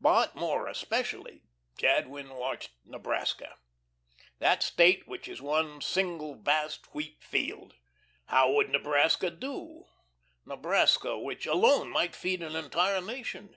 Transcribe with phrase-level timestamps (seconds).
[0.00, 1.44] But more especially
[1.78, 3.58] Jadwin watched Nebraska,
[4.40, 7.76] that State which is one single vast wheat field.
[8.26, 9.84] How would Nebraska do,
[10.44, 13.54] Nebraska which alone might feed an entire nation?